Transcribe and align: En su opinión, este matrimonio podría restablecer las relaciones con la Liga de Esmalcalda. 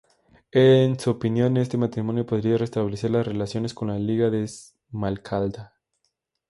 En 0.51 0.99
su 0.99 1.11
opinión, 1.11 1.57
este 1.57 1.77
matrimonio 1.77 2.25
podría 2.25 2.57
restablecer 2.57 3.11
las 3.11 3.27
relaciones 3.27 3.75
con 3.75 3.89
la 3.89 3.99
Liga 3.99 4.31
de 4.31 4.43
Esmalcalda. 4.45 5.75